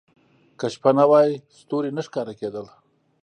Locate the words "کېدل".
2.39-2.65